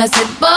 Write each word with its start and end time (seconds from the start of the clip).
I 0.00 0.06
said, 0.06 0.49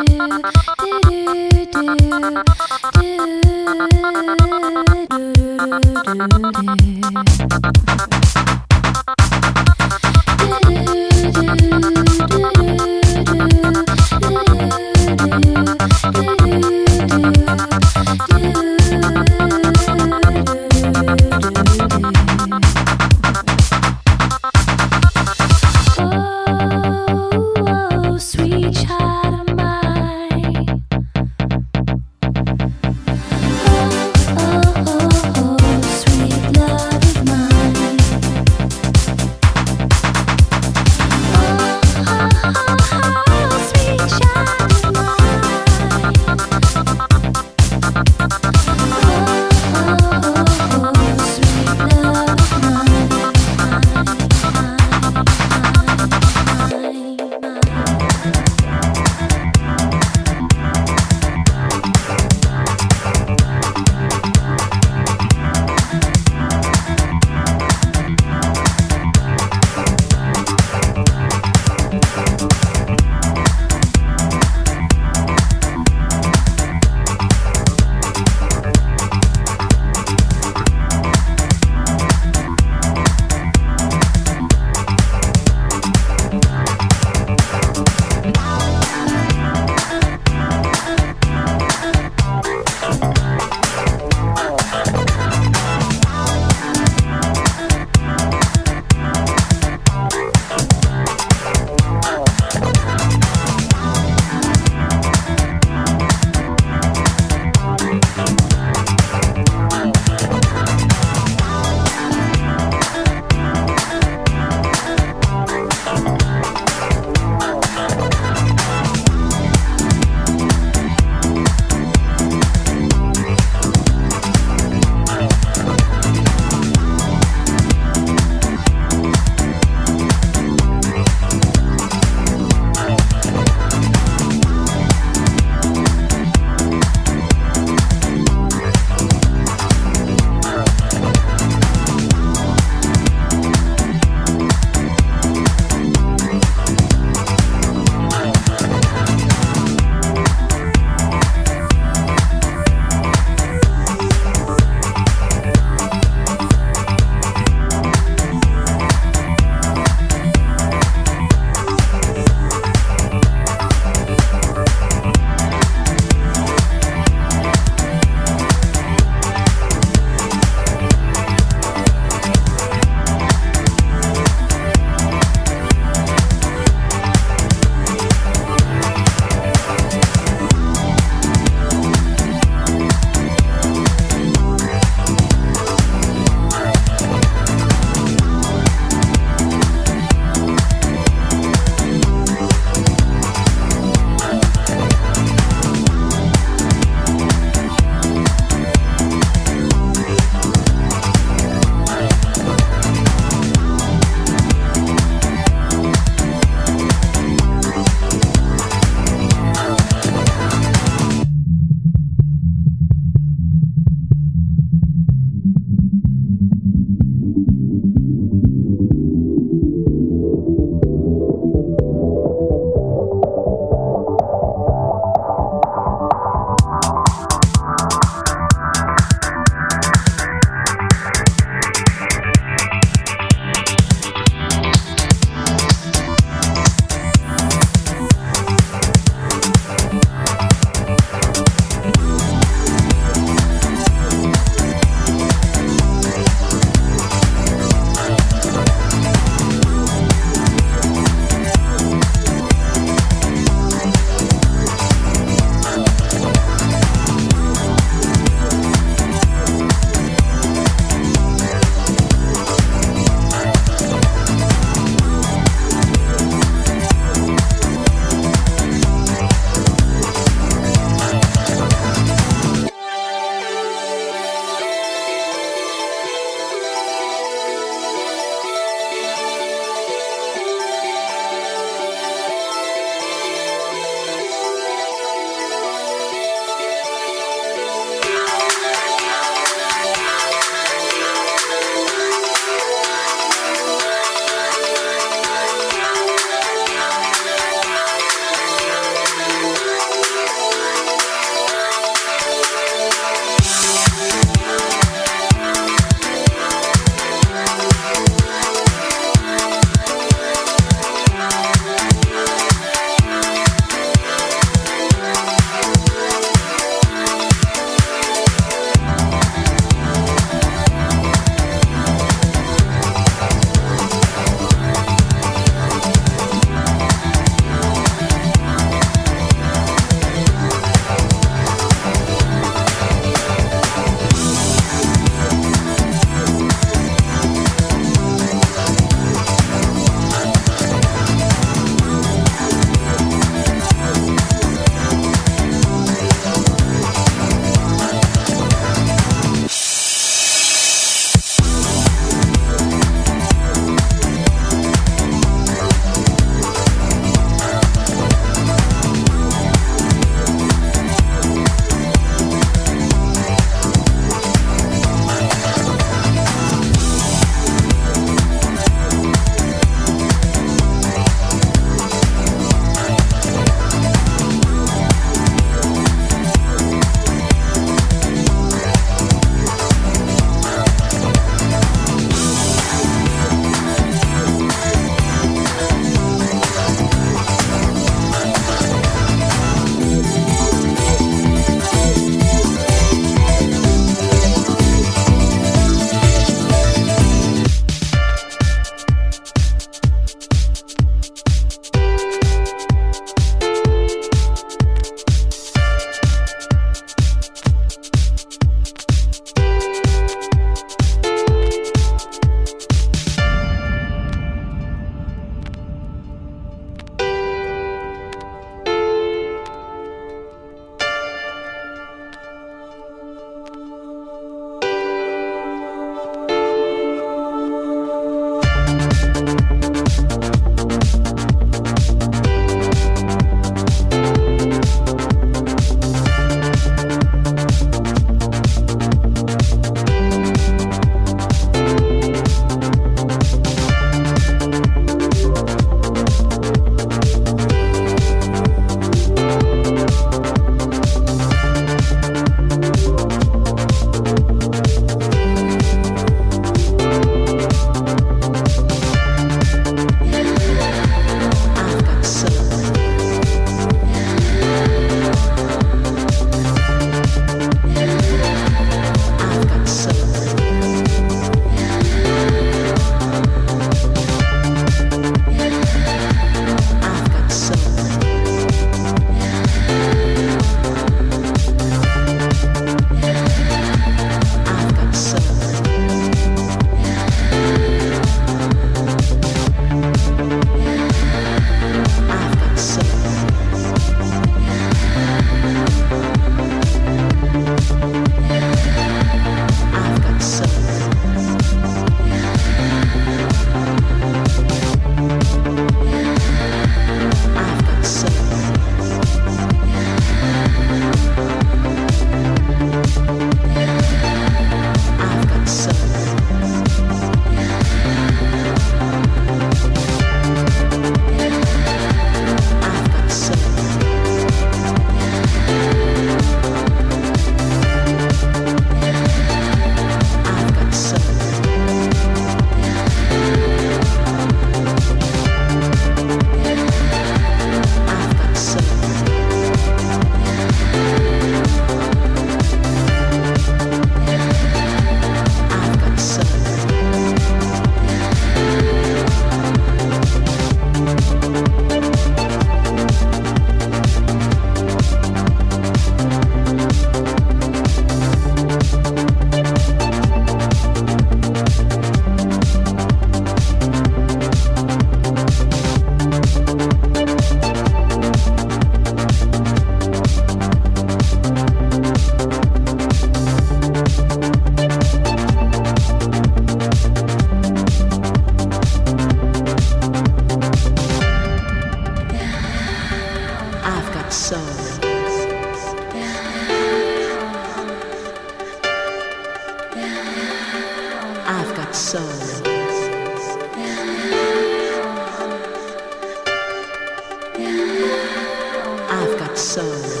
I've 599.57 600.00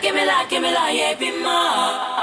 give 0.00 0.14
me 0.14 0.24
la, 0.24 0.46
give 0.48 0.62
me 0.62 0.72
la, 0.72 0.88
yeah, 0.88 1.14
be 1.18 1.30
more. 1.42 2.16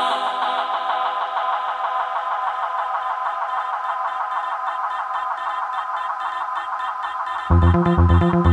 Thank 8.23 8.52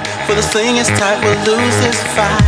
for 0.31 0.35
the 0.37 0.43
sling 0.43 0.77
is 0.77 0.87
tight, 0.87 1.19
we'll 1.23 1.35
lose 1.43 1.75
this 1.83 1.99
fight. 2.15 2.39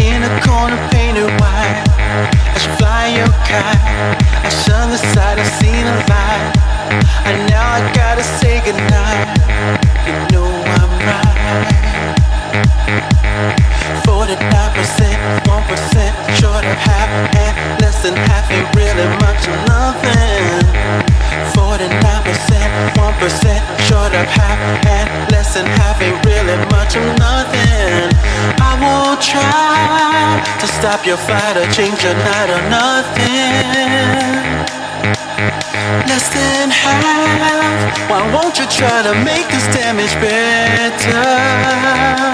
In 0.00 0.22
a 0.24 0.32
corner 0.40 0.80
painted 0.88 1.28
white, 1.40 1.84
I 1.92 2.58
should 2.58 2.72
fly 2.80 3.12
your 3.12 3.28
kite. 3.44 4.16
I 4.40 4.48
shun 4.64 4.88
the 4.88 4.96
sight, 5.12 5.36
I've 5.38 5.52
seen 5.60 5.84
a 5.84 5.96
light, 6.08 6.15
stop 30.96 31.06
your 31.06 31.16
fight 31.16 31.56
or 31.56 31.66
change 31.72 32.02
your 32.02 32.14
night 32.14 32.48
or 32.48 32.62
nothing. 32.70 34.36
Less 36.08 36.28
than 36.32 36.70
half. 36.70 38.08
Why 38.08 38.32
won't 38.32 38.56
you 38.58 38.66
try 38.66 39.02
to 39.02 39.12
make 39.24 39.48
this 39.48 39.66
damage 39.76 40.14
better? 40.20 42.25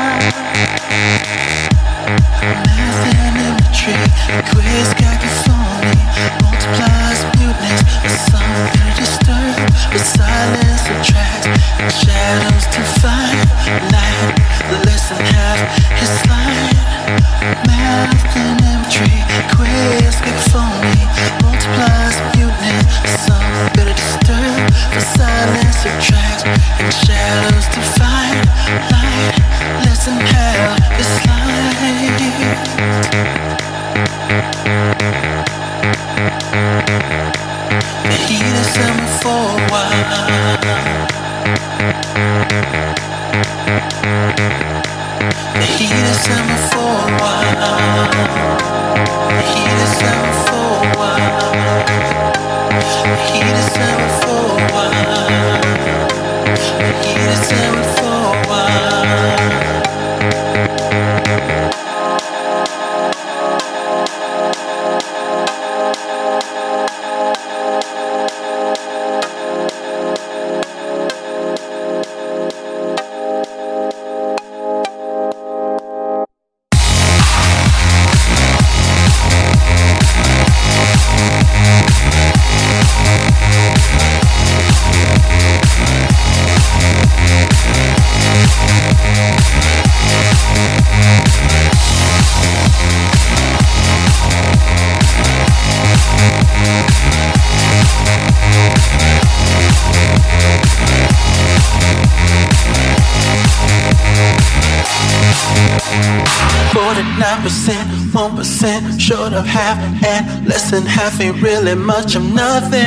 Ain't 111.22 111.40
really 111.40 111.74
much 111.76 112.16
of 112.16 112.22
nothing. 112.34 112.80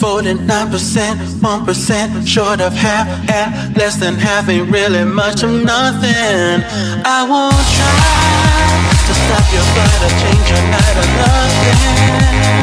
49%, 0.00 1.40
1% 1.40 2.26
short 2.26 2.60
of 2.60 2.72
half, 2.74 3.06
and 3.30 3.76
less 3.76 3.96
than 3.96 4.14
half 4.14 4.48
ain't 4.48 4.70
really 4.70 5.04
much 5.04 5.42
of 5.42 5.50
nothing. 5.50 6.62
I 7.04 7.24
won't 7.30 7.66
try 7.76 8.20
to 9.06 9.14
stop 9.22 9.46
your 9.56 9.66
flight 9.72 10.00
or 10.06 10.12
change 10.22 10.46
your 10.52 10.64
night 10.76 10.96
or 11.02 11.08
nothing. 11.24 12.60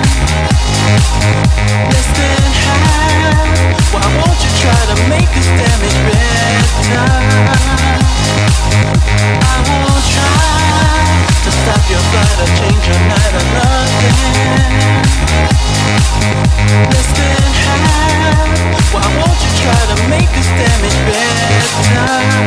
Less 1.91 2.09
than 2.19 2.51
half, 2.65 3.93
why 3.93 4.05
won't 4.17 4.39
you 4.45 4.51
try 4.61 4.81
to 4.91 4.95
make 5.09 5.29
this 5.33 5.49
damage 5.61 5.99
better? 6.07 7.76
Why 18.93 19.01
won't 19.17 19.39
you 19.41 19.51
try 19.57 19.81
to 19.89 19.97
make 20.07 20.29
this 20.35 20.47
damage 20.47 20.97
better? 21.07 22.46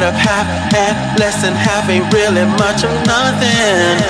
1% 0.00 0.02
short 0.02 0.14
of 0.14 0.18
half, 0.18 0.46
and 0.74 1.18
less 1.18 1.42
than 1.42 1.52
half 1.52 1.88
ain't 1.88 2.12
really 2.12 2.44
much 2.44 2.84
of 2.84 3.06
nothing. 3.06 4.00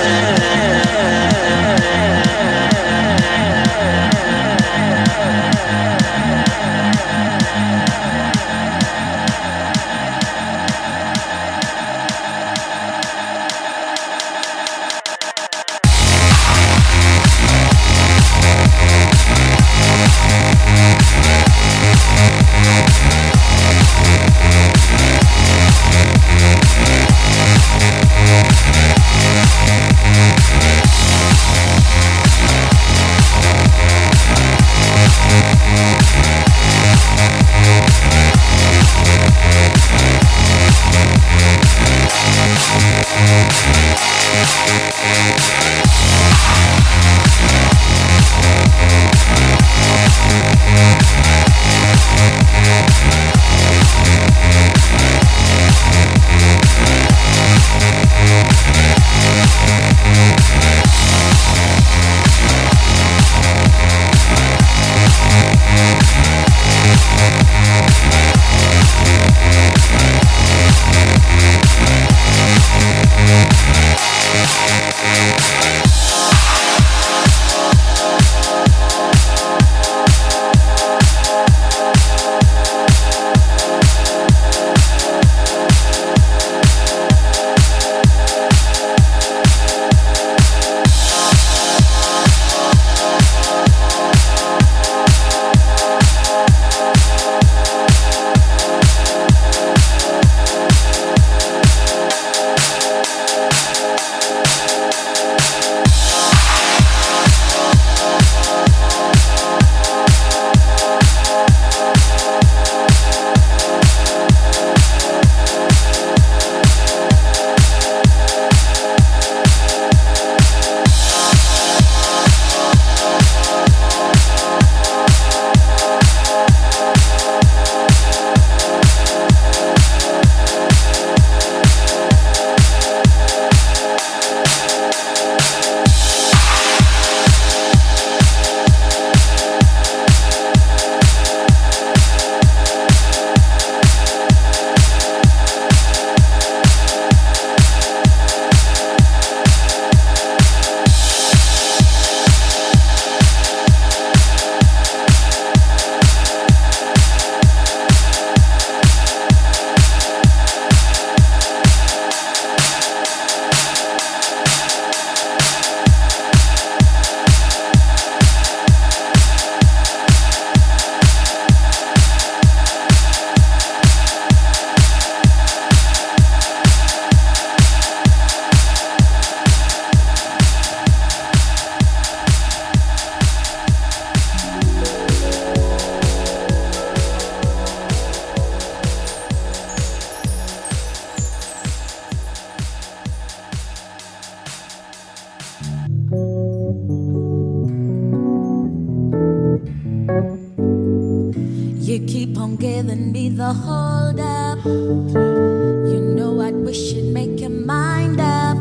keep 202.07 202.37
on 202.37 202.55
giving 202.55 203.11
me 203.11 203.29
the 203.29 203.53
hold 203.53 204.19
up. 204.19 204.63
You 204.65 205.99
know, 206.15 206.41
i 206.41 206.51
wish 206.51 206.93
you'd 206.93 207.13
make 207.13 207.39
your 207.39 207.49
mind 207.49 208.19
up. 208.19 208.57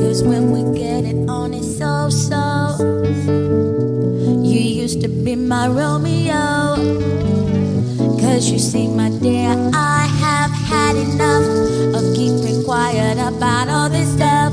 Cause 0.00 0.22
when 0.22 0.50
we 0.52 0.78
get 0.78 1.04
it 1.04 1.28
on, 1.28 1.54
it's 1.54 1.78
so 1.78 2.08
so. 2.10 2.76
You 4.42 4.60
used 4.82 5.00
to 5.02 5.08
be 5.08 5.36
my 5.36 5.68
Romeo. 5.68 6.76
Cause 8.20 8.50
you 8.50 8.58
see, 8.58 8.88
my 8.88 9.10
dear, 9.10 9.50
I 9.74 10.06
have 10.24 10.50
had 10.50 10.96
enough 10.96 11.46
of 11.96 12.14
keeping 12.14 12.64
quiet 12.64 13.18
about 13.18 13.68
all 13.68 13.88
this 13.88 14.12
stuff. 14.12 14.52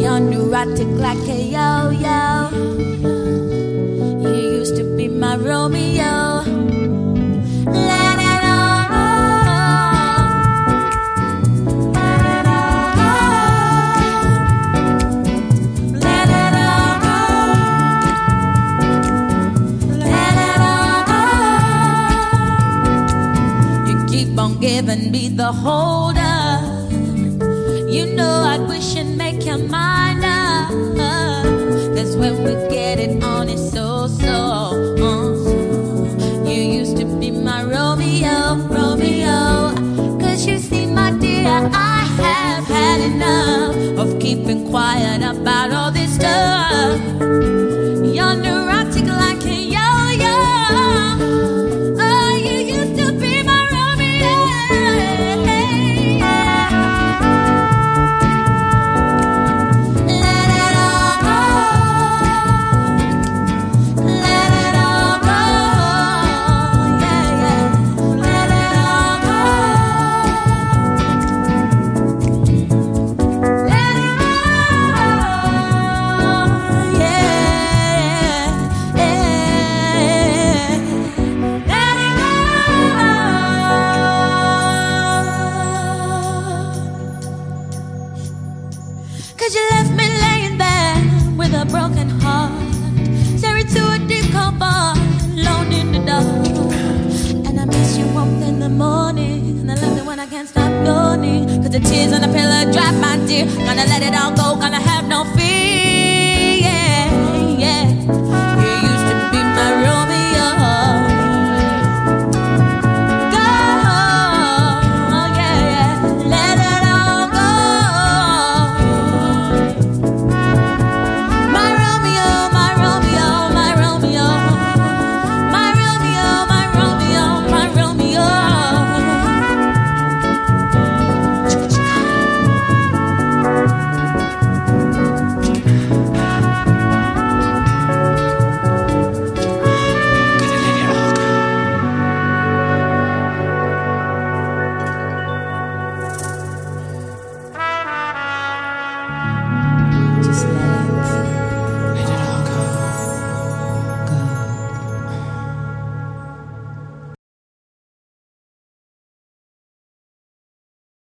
You're 0.00 0.20
neurotic 0.20 0.88
like 0.98 1.28
a 1.28 1.42
yo 1.54 1.90
yo. 1.90 2.39
the 25.40 25.52
hold. 25.52 26.16
You 27.96 28.14
know, 28.14 28.42
I'd 28.52 28.68
wish 28.68 28.94
and 28.96 29.16
make 29.16 29.46
your 29.46 29.56
mind 29.56 30.22
up. 30.22 30.68
That's 31.94 32.14
when 32.14 32.44
we 32.44 32.52
get 32.68 32.98
it 32.98 33.24
on, 33.24 33.48
it's 33.48 33.72
so 33.72 34.06
so. 34.06 34.36
Uh, 35.08 36.44
you 36.46 36.60
used 36.80 36.98
to 36.98 37.06
be 37.18 37.30
my 37.30 37.62
Romeo, 37.64 38.56
Romeo. 38.76 39.72
Cause 40.20 40.46
you 40.46 40.58
see, 40.58 40.84
my 40.84 41.10
dear, 41.12 41.70
I 41.72 42.00
have 42.24 42.64
had 42.66 43.00
enough 43.00 43.76
of 44.02 44.20
keeping 44.20 44.68
quiet 44.68 45.22
about 45.22 45.72
all 45.72 45.90
this 45.90 46.16
stuff. 46.16 47.29